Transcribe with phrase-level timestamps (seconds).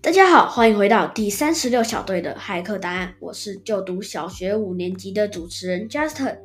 [0.00, 3.12] 大家好，欢迎回到第三十六小队的骇客答案。
[3.18, 6.38] 我是就读小学五年级的主持人 Justin。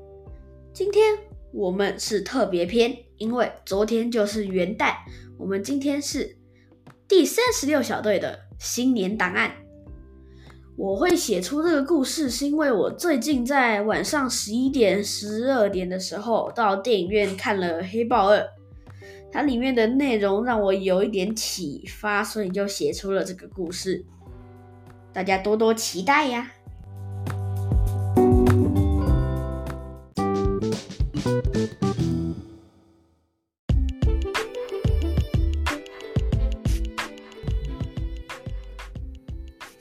[0.73, 1.15] 今天
[1.51, 4.95] 我们是特别篇，因为昨天就是元旦，
[5.37, 6.35] 我们今天是
[7.07, 9.51] 第三十六小队的新年档案。
[10.75, 18.39] 我会写出这个故事，是因为我最近在晚上十一点、十二点的时候到电影院看了《黑豹二》。
[19.33, 24.05] 它里面的内容让我有一点启发，所以就写出了这个故事。
[25.11, 26.51] 大家多多期待呀！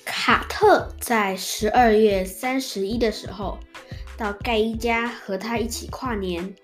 [0.06, 3.58] 卡特在十二月三十一的时候
[4.16, 6.54] 到盖伊家和他一起跨年。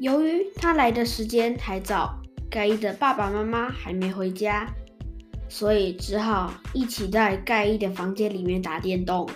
[0.00, 2.18] 由于他来的时间还早，
[2.50, 4.66] 盖伊的爸爸妈妈还没回家，
[5.46, 9.28] 所以只好一起在盖伊的房间里面打电动。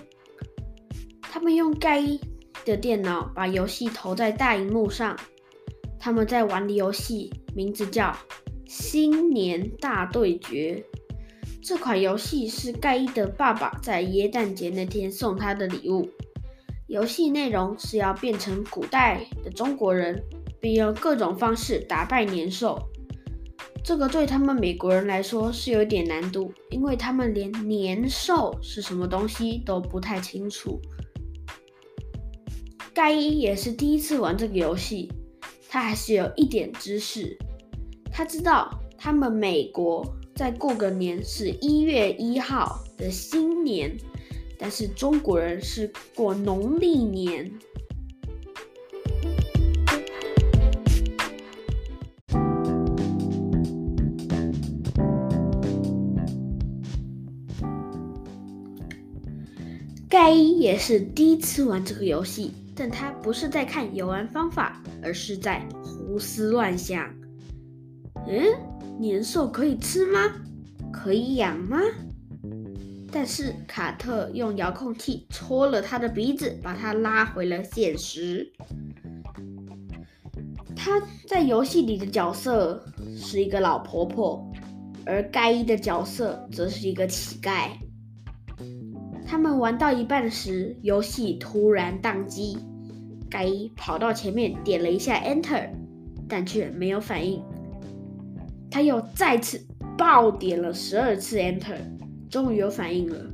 [1.20, 2.18] 他们用盖伊
[2.64, 5.14] 的电脑把游戏投在大荧幕上，
[5.98, 8.04] 他们在玩的游戏名字叫
[8.66, 10.82] 《新年大对决》。
[11.60, 16.08] 这款游戏是盖伊的爸爸在耶诞节那天送他的礼物。
[16.86, 20.24] 游戏内容是要变成古代的中国人。
[20.64, 22.78] 并用各种方式打败年兽，
[23.84, 30.80] 这个对他们美国人来说是有点难度，因为他们连年兽是什么东西都不太清楚。
[32.94, 35.12] 盖伊也是第一次玩这个游戏，
[35.68, 37.36] 他还是有一点知识。
[38.10, 40.02] 他知道他们美国
[40.34, 43.94] 在过个年是一月一号的新年，
[44.58, 47.52] 但是中国人是过农历年。
[60.14, 67.12] 盖伊也是第一次玩这个游戏，但他不是在看游玩方法，而是在胡思乱想。
[68.28, 68.44] 嗯，
[68.96, 70.20] 年兽可以吃吗？
[70.92, 71.80] 可以养吗？
[73.10, 78.52] 但是卡特用遥控器戳了他的鼻子，把他拉回了现实。
[80.76, 82.86] 他在游戏里的角色
[83.16, 84.48] 是一个老婆婆，
[85.04, 87.70] 而盖伊的角色则是一个乞丐。
[89.34, 92.56] 他们玩到一半时，游戏突然宕机。
[93.28, 95.70] 盖伊跑到前面点了一下 Enter，
[96.28, 97.42] 但却没有反应。
[98.70, 99.60] 他又再次
[99.98, 101.78] 爆点了十二次 Enter，
[102.30, 103.26] 终于有反应了。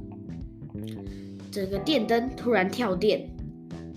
[1.50, 3.28] 整个电灯突然跳电，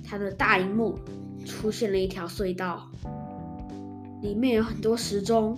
[0.03, 0.99] 他的大荧幕
[1.45, 2.91] 出现了一条隧道，
[4.21, 5.57] 里面有很多时钟，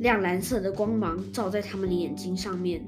[0.00, 2.84] 亮蓝色的光芒照在他们的眼睛上面。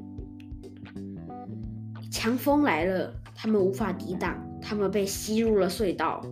[2.11, 6.25] 强风来了，他们无法抵挡，他们被吸入了隧道。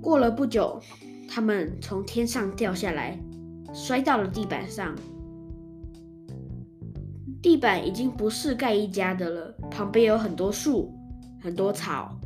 [0.00, 0.80] 过了不久，
[1.28, 3.18] 他们从天上掉下来，
[3.74, 4.94] 摔到了地板上。
[7.42, 10.94] 地板已经不是盖一家的了，旁边有很多树，
[11.40, 12.16] 很多草。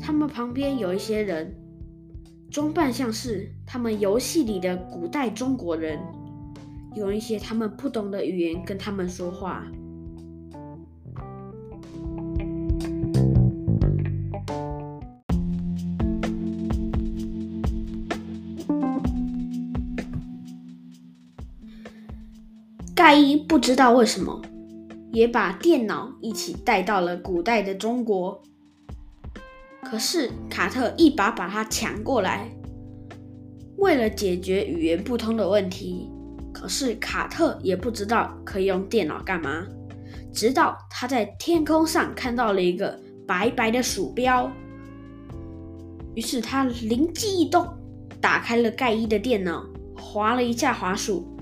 [0.00, 1.52] 他们旁边有一些人，
[2.50, 5.98] 装扮像是他们游戏里的古代中国人，
[6.94, 9.66] 用一些他们不懂的语言跟他们说话。
[23.08, 24.42] 盖伊不知道为什么，
[25.12, 28.42] 也把电脑一起带到了古代的中国。
[29.82, 32.54] 可是卡特一把把他抢过来，
[33.78, 36.10] 为了解决语言不通的问题。
[36.52, 39.66] 可是卡特也不知道可以用电脑干嘛，
[40.30, 44.52] 直到他在天空上看到了一个白白的鼠标，
[46.14, 47.66] 于是他灵机一动，
[48.20, 49.64] 打开了盖伊的电脑，
[49.96, 51.37] 划了一下滑鼠。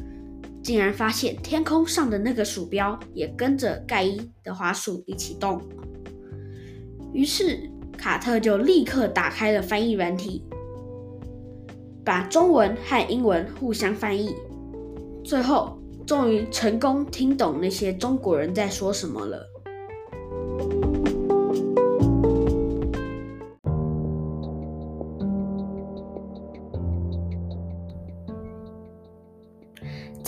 [0.67, 5.63] 竟然发现天空上的那个鼠标也跟着盖伊的滑鼠一起动，
[7.13, 10.45] 于是卡特就立刻打开了翻译软体，
[12.05, 14.35] 把中文和英文互相翻译，
[15.23, 19.49] 最后终于成功听懂那些中国人在说什么了。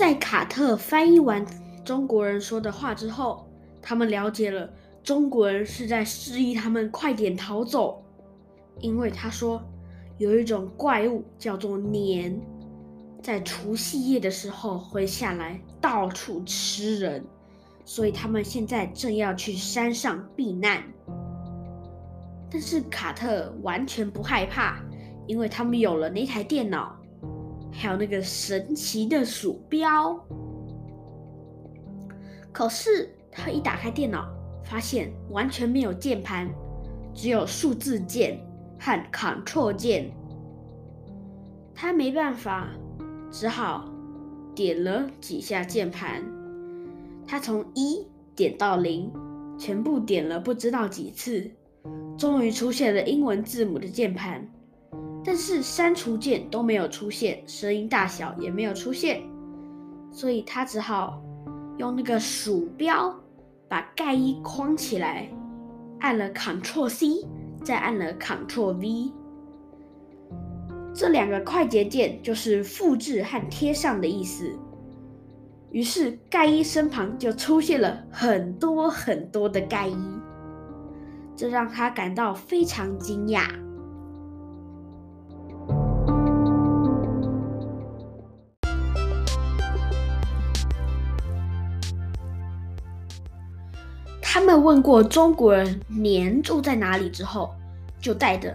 [0.08, 1.44] 在卡特翻译完
[1.84, 3.46] 中国人说的话之后，
[3.82, 4.72] 他们了解了
[5.04, 8.02] 中国人是在示意他们快点逃走，
[8.80, 9.62] 因为他说
[10.16, 12.40] 有一种怪物叫做年，
[13.22, 17.22] 在除夕夜的时候会下来到处吃人，
[17.84, 20.82] 所以他们现在正要去山上避难。
[22.50, 24.80] 但是卡特完全不害怕，
[25.26, 26.97] 因为他们有了那台电脑，
[27.78, 30.18] 还有那个神奇的鼠标。
[32.52, 34.28] 可是他一打开电脑，
[34.64, 36.50] 发现完全没有键盘，
[37.14, 38.38] 只有数字键
[38.78, 40.10] 和 Ctrl 键。
[41.74, 42.68] 他没办法。
[43.30, 43.84] 只好
[44.54, 46.24] 点了几下键盘，
[47.26, 49.12] 他从一点到零，
[49.58, 51.50] 全部点了不知道几次，
[52.16, 54.48] 终于出现了英文字母的键盘，
[55.30, 59.22] 但是删除键都没有出现，声音大小也没有出现，
[60.10, 61.22] 所以他只好
[61.76, 63.14] 用那个鼠标
[63.68, 65.28] 把盖伊框起来，
[66.00, 67.26] 按了 Ctrl C，
[67.62, 69.12] 再按了 Ctrl V。
[70.94, 74.50] 这两个快捷键就是复制和贴上的意思。
[75.70, 79.98] 于是盖伊身旁就出现了很多很多的盖伊，
[81.36, 83.67] 这让他感到非常惊讶。
[94.30, 97.54] 他们问过中国人年住在哪里之后，
[97.98, 98.54] 就带着。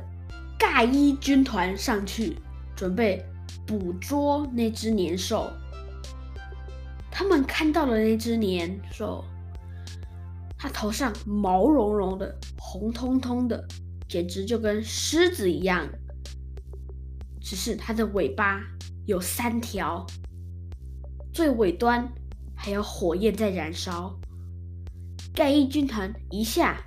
[0.55, 2.37] 盖伊军团上去，
[2.75, 3.25] 准备
[3.65, 5.51] 捕捉那只年兽。
[7.09, 9.25] 他们看到了那只年兽，
[10.59, 13.67] 它头上毛茸茸的、红彤彤的，
[14.07, 15.89] 简直就跟狮子一样。
[17.41, 18.61] 只是它的尾巴
[19.07, 20.05] 有三条，
[21.33, 22.07] 最尾端
[22.53, 24.15] 还有火焰在燃烧。
[25.33, 26.83] 盖伊军团一下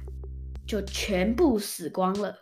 [0.66, 2.34] 就全部死光了。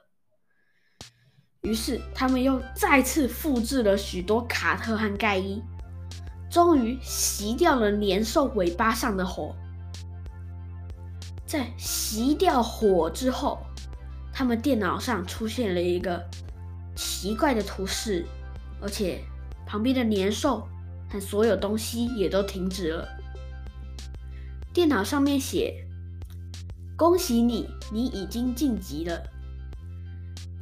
[1.63, 5.63] 于是他们又再次复制了许多卡特和盖伊，
[6.51, 9.57] 终于熄掉了年兽尾巴上的火。
[11.47, 13.65] 在熄掉火之后，
[14.31, 16.23] 他们电脑上出现了一个
[16.95, 18.27] 奇怪的图示，
[18.83, 19.25] 而且
[19.65, 20.69] 旁边的年兽
[21.11, 23.09] 和所有东西也都停止了。
[24.73, 25.83] 电脑上面写
[26.97, 29.23] ：“恭喜你，你已经晋级了。”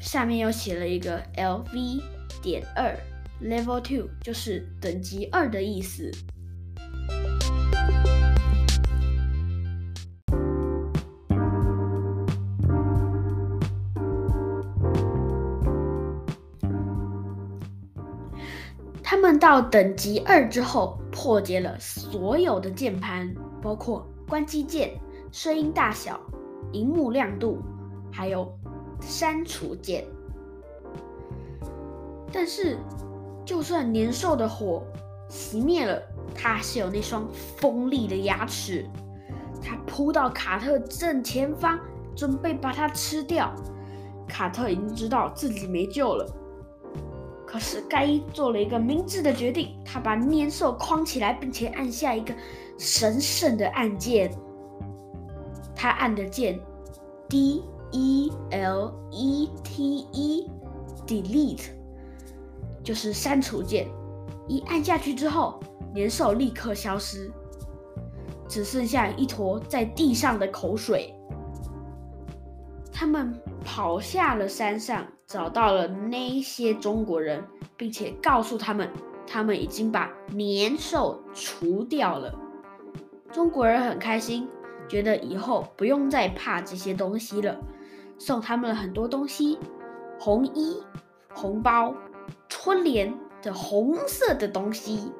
[0.00, 2.02] 下面又写了一个 LV
[2.42, 2.96] 点二
[3.40, 6.10] Level Two，就是等级二的意思。
[19.02, 24.90] 他们到等级二之后，破解了所有的键盘，包括关机键、
[25.32, 26.20] 声音大小、
[26.70, 27.58] 荧幕亮度，
[28.12, 28.52] 还有。
[29.04, 30.04] 删除键，
[32.30, 32.78] 但是
[33.44, 34.84] 就算年兽的火
[35.28, 36.00] 熄灭了，
[36.36, 37.26] 它还是有那双
[37.56, 38.86] 锋利的牙齿。
[39.60, 41.80] 它扑到卡特正前方，
[42.14, 43.52] 准备把它吃掉。
[44.28, 46.24] 卡特已经知道自己没救了，
[47.44, 52.32] 可是盖伊做了一个明智的决定，他把年兽框起来，并且按下一个
[52.78, 54.32] 神圣的按键。
[55.82, 56.60] 他按的键
[57.28, 57.64] D。
[57.94, 61.66] E L E T E，delete
[62.82, 63.86] 就是删除键。
[64.48, 65.60] 一按下去之后，
[65.92, 67.30] 年兽立刻消失，
[68.48, 71.14] 只剩下一坨在地上的口水。
[72.90, 77.44] 他们跑下了山上，找到了那些中国人，
[77.76, 78.88] 并且告诉他们，
[79.26, 82.34] 他们已经把年兽除掉了。
[83.30, 84.48] 中国人很开心，
[84.92, 87.56] 觉得以后不用再怕这些东西了。
[88.18, 89.58] 送他们了很多东西，
[90.20, 90.76] 红衣、
[91.32, 91.94] 红包、
[92.46, 95.10] 春联的红色的东西。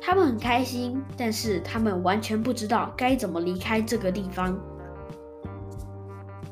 [0.00, 4.58] 他们很开心，但是他们完全不知道该怎么离开这个地方。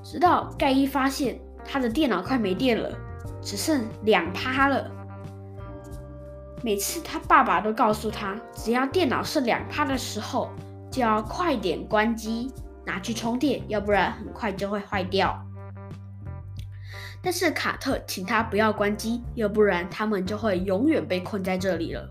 [0.02, 2.92] 直到盖伊发现他的电脑快没电了，
[3.40, 4.90] 只剩两趴了。
[6.62, 10.50] 每次他爸爸都告诉他，只要电脑剩两趴的时候，
[10.90, 12.52] 就要快点关机。
[12.86, 15.38] 拿去充电，要不然很快就会坏掉。
[17.20, 22.08] 但是卡特请他不要关机，要不然他们就会永远被困在这里了。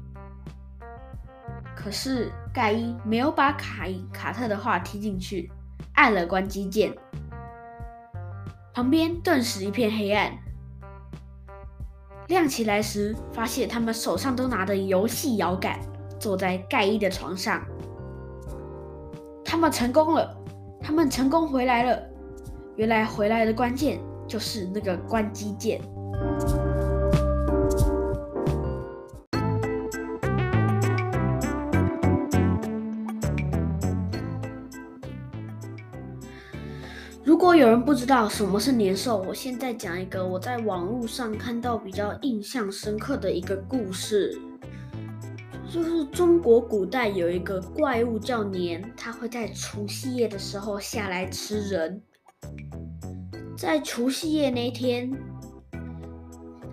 [1.75, 5.51] 可是盖伊没有把卡伊卡特的话听进去，
[5.95, 6.95] 按了关机键。
[8.71, 10.37] 旁边顿时一片黑暗，
[12.27, 15.79] 亮起来时，发现他们手上都拿着游戏摇杆，
[16.19, 17.65] 坐在盖伊的床上。
[19.57, 20.37] 他们成功了
[20.79, 21.99] 他们成功回来了。
[22.75, 25.81] 原来回来的关键就是那个关机键。
[37.23, 44.39] 如果有人不知道什么是年兽我现在讲一个我在网络上看到比较印象深刻的一个故事。
[45.69, 52.01] 就是中国古代有一个怪物叫年，它会在除夕夜的时候下来吃人。
[53.57, 55.11] 在除夕夜那天，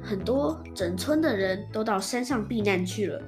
[0.00, 3.20] 很多整村的人都到山上避难去了，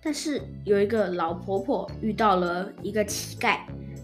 [0.00, 3.58] 但是有一个老婆婆遇到了一个乞丐。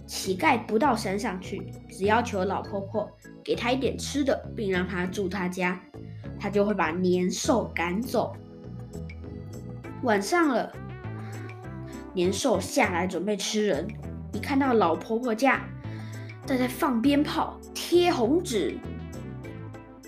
[0.06, 3.08] 乞丐不到山上去，只要求老婆婆
[3.44, 5.78] 给他一点吃的，并让他住他家，
[6.40, 8.34] 他就会把年兽赶走。
[10.02, 10.72] 晚上了，
[12.14, 13.86] 年兽下来准备吃人，
[14.32, 15.60] 一看到老婆婆家
[16.46, 18.78] 正在放鞭炮、贴红纸，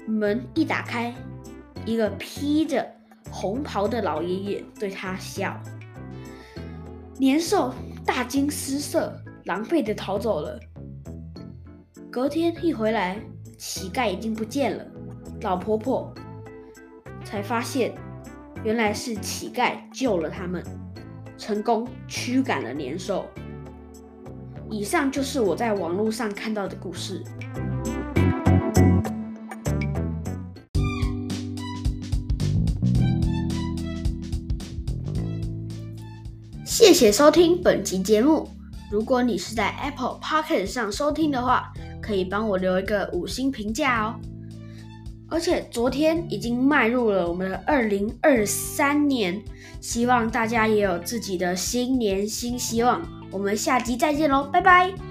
[0.06, 1.14] 门一打开，
[1.84, 2.86] 一个披着
[3.30, 5.60] 红袍的老爷爷对他笑，
[7.18, 9.12] 年兽大惊失色。
[9.44, 10.60] 狼狈的逃走了。
[12.12, 13.18] 隔天一回来，
[13.56, 14.84] 乞丐已经不见了。
[15.40, 16.12] 老婆婆
[17.24, 17.94] 才发现，
[18.62, 20.62] 原来是乞丐救了他们，
[21.38, 23.26] 成功驱赶了年兽。
[24.70, 27.24] 以上就是我在网络上看到的故事。
[36.66, 38.46] 谢谢收听本集节目。
[38.92, 44.20] 如果你是在 Apple Podcast 上收听的话，可以帮我留一个五星评价哦。
[45.30, 49.40] 而且昨天已经迈入了我们的二零二三年，
[49.80, 53.00] 希望大家也有自己的新年新希望。
[53.30, 55.09] 我们下集再见喽，拜拜。